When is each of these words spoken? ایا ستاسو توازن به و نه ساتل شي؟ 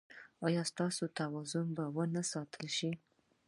ایا 0.45 0.63
ستاسو 0.71 1.03
توازن 1.19 1.67
به 1.75 1.85
و 1.95 1.97
نه 2.13 2.21
ساتل 2.31 2.65
شي؟ 2.77 2.91